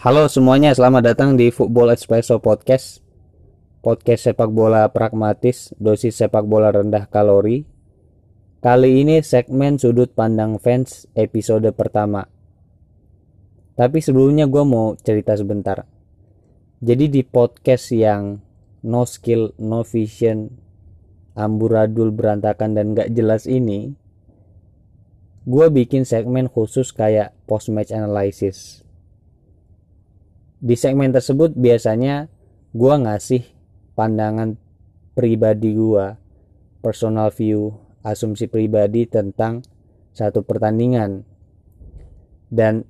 [0.00, 3.04] Halo semuanya, selamat datang di Football Espresso Podcast.
[3.84, 7.68] Podcast sepak bola pragmatis, dosis sepak bola rendah kalori.
[8.64, 12.24] Kali ini segmen sudut pandang fans episode pertama.
[13.76, 15.84] Tapi sebelumnya gue mau cerita sebentar.
[16.80, 18.40] Jadi di podcast yang
[18.80, 20.48] no skill, no vision,
[21.36, 23.92] amburadul berantakan dan gak jelas ini,
[25.44, 28.80] gue bikin segmen khusus kayak post match analysis
[30.60, 32.28] di segmen tersebut biasanya
[32.76, 33.42] gue ngasih
[33.96, 34.60] pandangan
[35.16, 36.06] pribadi gue
[36.84, 37.72] personal view
[38.04, 39.64] asumsi pribadi tentang
[40.12, 41.24] satu pertandingan.
[42.50, 42.84] Dan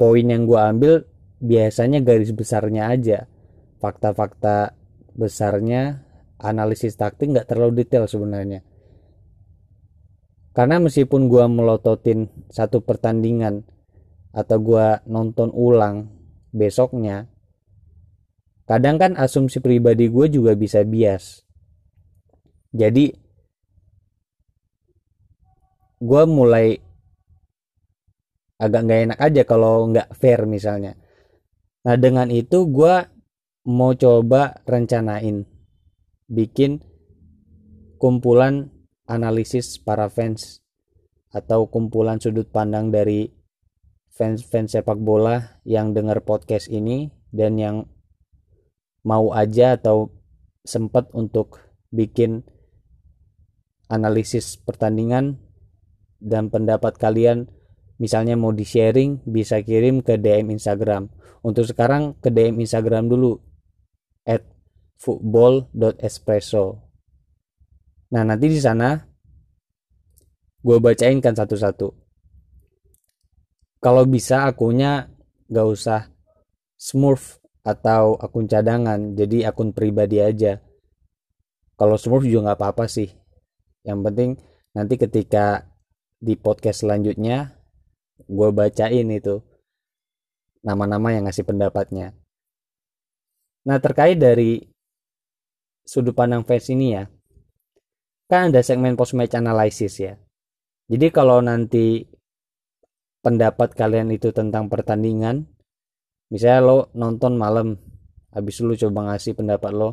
[0.00, 0.94] poin yang gue ambil
[1.42, 3.28] biasanya garis besarnya aja.
[3.82, 4.78] Fakta-fakta
[5.12, 6.06] besarnya
[6.38, 8.62] analisis taktik nggak terlalu detail sebenarnya.
[10.52, 13.64] Karena meskipun gue melototin satu pertandingan
[14.32, 16.21] atau gue nonton ulang
[16.52, 17.26] besoknya.
[18.68, 21.42] Kadang kan asumsi pribadi gue juga bisa bias.
[22.72, 23.10] Jadi
[25.98, 26.78] gue mulai
[28.62, 30.94] agak nggak enak aja kalau nggak fair misalnya.
[31.82, 32.94] Nah dengan itu gue
[33.66, 35.42] mau coba rencanain
[36.30, 36.78] bikin
[37.98, 38.70] kumpulan
[39.06, 40.62] analisis para fans
[41.34, 43.41] atau kumpulan sudut pandang dari
[44.12, 47.76] fans-fans sepak bola yang dengar podcast ini dan yang
[49.02, 50.12] mau aja atau
[50.62, 51.58] sempat untuk
[51.90, 52.44] bikin
[53.90, 55.42] analisis pertandingan
[56.22, 57.50] dan pendapat kalian
[57.98, 61.10] misalnya mau di sharing bisa kirim ke DM Instagram.
[61.42, 63.34] Untuk sekarang ke DM Instagram dulu
[64.22, 64.46] at
[65.02, 66.78] football.espresso
[68.12, 68.94] nah nanti di sana
[70.62, 72.01] gue bacain kan satu-satu
[73.82, 75.10] kalau bisa akunnya
[75.50, 76.00] gak usah
[76.78, 80.62] smurf atau akun cadangan jadi akun pribadi aja.
[81.74, 83.10] Kalau smurf juga nggak apa-apa sih.
[83.82, 84.30] Yang penting
[84.74, 85.66] nanti ketika
[86.22, 87.58] di podcast selanjutnya
[88.22, 89.42] gue bacain itu
[90.62, 92.14] nama-nama yang ngasih pendapatnya.
[93.66, 94.62] Nah terkait dari
[95.82, 97.10] sudut pandang fans ini ya
[98.30, 100.14] kan ada segmen post match analysis ya.
[100.86, 102.06] Jadi kalau nanti
[103.22, 105.46] pendapat kalian itu tentang pertandingan.
[106.28, 107.78] Misalnya lo nonton malam
[108.32, 109.90] habis lu coba ngasih pendapat lo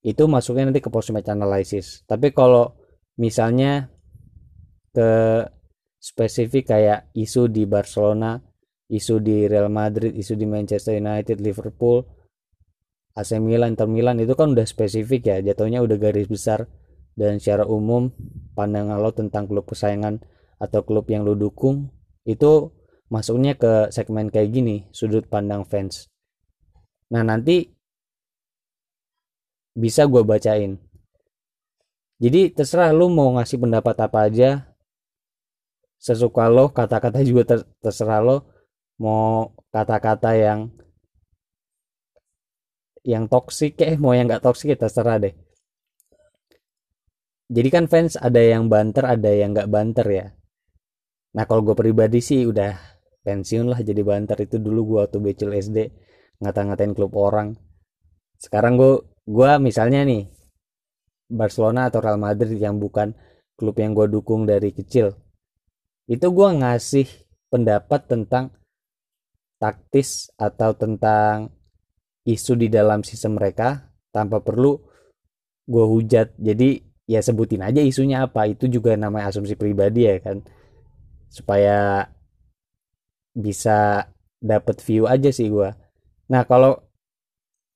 [0.00, 2.02] itu masuknya nanti ke post match analysis.
[2.08, 2.72] Tapi kalau
[3.20, 3.92] misalnya
[4.90, 5.44] ke
[6.00, 8.40] spesifik kayak isu di Barcelona
[8.90, 12.02] isu di Real Madrid isu di Manchester United Liverpool
[13.14, 15.36] AC Milan Inter Milan itu kan udah spesifik ya.
[15.44, 16.64] Jatuhnya udah garis besar
[17.12, 18.08] dan secara umum
[18.56, 20.24] pandangan lo tentang klub kesayangan
[20.60, 21.88] atau klub yang lo dukung
[22.28, 22.68] itu
[23.08, 26.12] masuknya ke segmen kayak gini sudut pandang fans.
[27.10, 27.66] Nah nanti
[29.74, 30.76] bisa gue bacain.
[32.20, 34.50] Jadi terserah lo mau ngasih pendapat apa aja.
[35.96, 38.36] Sesuka lo kata-kata juga ter terserah lo.
[39.00, 40.68] Mau kata-kata yang
[43.00, 45.32] yang toksik eh mau yang nggak toksik ya terserah deh.
[47.48, 50.26] Jadi kan fans ada yang banter ada yang nggak banter ya
[51.30, 52.74] nah kalau gue pribadi sih udah
[53.22, 54.36] pensiun lah jadi banter.
[54.44, 55.78] Itu dulu gue waktu becil SD
[56.40, 57.54] ngata-ngatain klub orang.
[58.40, 60.26] Sekarang gue gue misalnya nih
[61.30, 63.14] Barcelona atau Real Madrid yang bukan
[63.54, 65.14] klub yang gue dukung dari kecil
[66.10, 67.06] itu gue ngasih
[67.54, 68.50] pendapat tentang
[69.62, 71.54] taktis atau tentang
[72.26, 74.74] isu di dalam sistem mereka tanpa perlu
[75.70, 76.34] gue hujat.
[76.34, 78.50] Jadi ya sebutin aja isunya apa.
[78.50, 80.42] Itu juga namanya asumsi pribadi ya kan
[81.30, 82.10] supaya
[83.32, 84.10] bisa
[84.42, 85.70] dapat view aja sih gue
[86.26, 86.82] nah kalau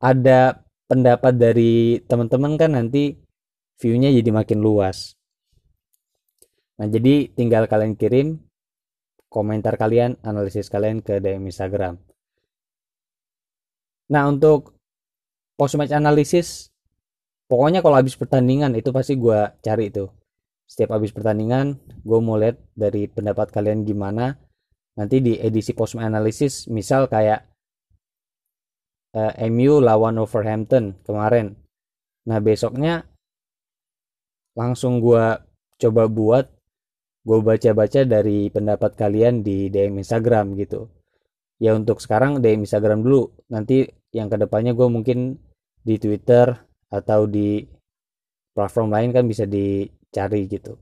[0.05, 3.17] ada pendapat dari teman-teman kan nanti
[3.81, 5.17] viewnya jadi makin luas.
[6.79, 8.43] Nah jadi tinggal kalian kirim
[9.31, 11.99] komentar kalian analisis kalian ke DM Instagram.
[14.13, 14.77] Nah untuk
[15.57, 16.69] post match analisis
[17.49, 20.11] pokoknya kalau habis pertandingan itu pasti gue cari tuh
[20.65, 24.37] setiap habis pertandingan gue mau lihat dari pendapat kalian gimana.
[24.95, 27.45] Nanti di edisi post analysis misal kayak
[29.15, 31.55] uh, eh, MU lawan Wolverhampton kemarin.
[32.31, 33.05] Nah besoknya
[34.55, 35.39] langsung gue
[35.83, 36.47] coba buat
[37.25, 40.93] gue baca-baca dari pendapat kalian di DM Instagram gitu.
[41.59, 43.33] Ya untuk sekarang DM Instagram dulu.
[43.51, 45.41] Nanti yang ke depannya gue mungkin
[45.81, 46.53] di Twitter
[46.93, 47.65] atau di
[48.55, 50.79] platform lain kan bisa di cari gitu.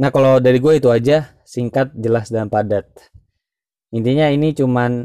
[0.00, 2.88] Nah kalau dari gue itu aja singkat, jelas dan padat.
[3.92, 5.04] intinya ini cuman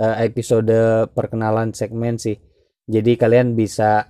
[0.00, 0.72] uh, episode
[1.12, 2.38] perkenalan segmen sih
[2.88, 4.08] jadi kalian bisa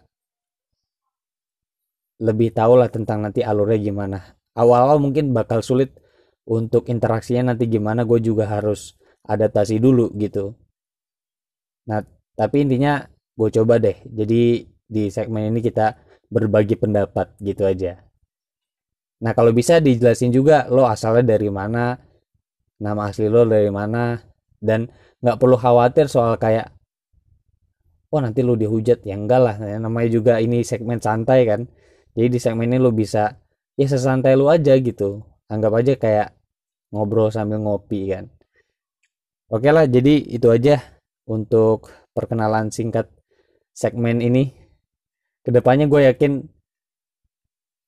[2.23, 4.19] lebih tahu lah tentang nanti alurnya gimana
[4.55, 5.95] awal-awal mungkin bakal sulit
[6.47, 8.95] untuk interaksinya nanti gimana gue juga harus
[9.27, 10.55] adaptasi dulu gitu
[11.89, 12.05] nah
[12.39, 13.03] tapi intinya
[13.35, 18.05] gue coba deh jadi di segmen ini kita berbagi pendapat gitu aja.
[19.25, 21.99] Nah kalau bisa dijelasin juga lo asalnya dari mana
[22.79, 24.15] nama asli lo dari mana
[24.63, 24.87] dan
[25.19, 26.71] nggak perlu khawatir soal kayak
[28.15, 29.05] oh nanti lo dihujat.
[29.05, 29.57] Ya enggak lah.
[29.59, 31.67] Namanya juga ini segmen santai kan.
[32.15, 33.35] Jadi di segmen ini lo bisa
[33.75, 35.25] ya sesantai lo aja gitu.
[35.49, 36.29] Anggap aja kayak
[36.93, 38.29] ngobrol sambil ngopi kan.
[39.49, 40.77] Oke lah jadi itu aja
[41.25, 43.09] untuk perkenalan singkat
[43.73, 44.53] segmen ini
[45.49, 46.45] ke depannya gue yakin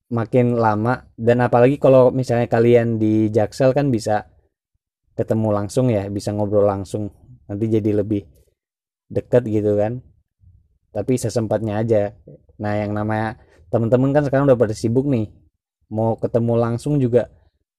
[0.08, 4.32] makin lama dan apalagi kalau misalnya kalian di Jaksel kan bisa
[5.12, 7.12] ketemu langsung ya bisa ngobrol langsung.
[7.44, 8.24] Nanti jadi lebih
[9.12, 10.00] deket gitu kan.
[10.88, 12.16] Tapi sesempatnya aja.
[12.64, 13.36] Nah yang namanya
[13.68, 15.28] temen-temen kan sekarang udah pada sibuk nih.
[15.92, 17.28] Mau ketemu langsung juga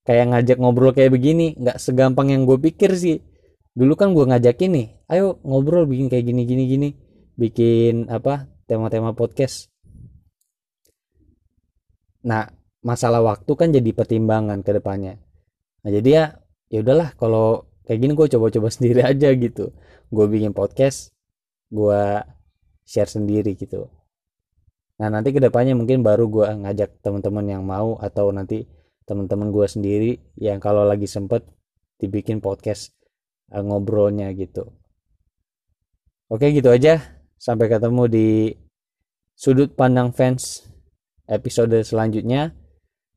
[0.06, 3.18] kayak ngajak ngobrol kayak begini nggak segampang yang gue pikir sih.
[3.74, 6.89] Dulu kan gue ngajakin nih ayo ngobrol bikin kayak gini gini gini.
[7.33, 9.70] Bikin apa tema-tema podcast
[12.21, 12.50] nah
[12.81, 15.21] masalah waktu kan jadi pertimbangan ke depannya.
[15.85, 16.25] Nah jadi ya
[16.69, 19.73] ya udahlah kalau kayak gini gue coba-coba sendiri aja gitu.
[20.09, 21.13] Gue bikin podcast
[21.71, 22.01] gue
[22.83, 23.88] share sendiri gitu.
[25.00, 28.69] Nah nanti ke depannya mungkin baru gue ngajak teman-teman yang mau atau nanti
[29.09, 31.45] teman-teman gue sendiri yang kalau lagi sempet
[31.97, 32.94] dibikin podcast
[33.53, 34.73] uh, ngobrolnya gitu.
[36.31, 37.19] Oke gitu aja.
[37.41, 38.27] Sampai ketemu di
[39.33, 40.70] sudut pandang fans
[41.31, 42.51] episode selanjutnya.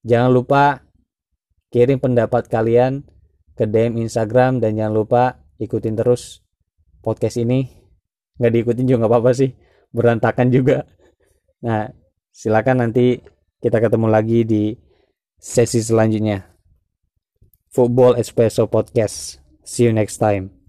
[0.06, 0.86] Jangan lupa
[1.74, 3.02] kirim pendapat kalian
[3.58, 5.22] ke DM Instagram dan jangan lupa
[5.58, 6.46] ikutin terus
[7.02, 7.66] podcast ini.
[8.38, 9.50] Nggak diikutin juga nggak apa-apa sih
[9.90, 10.86] berantakan juga.
[11.66, 11.90] Nah
[12.30, 13.18] silakan nanti
[13.58, 14.62] kita ketemu lagi di
[15.34, 16.46] sesi selanjutnya.
[17.74, 19.42] Football Espresso Podcast.
[19.66, 20.63] See you next time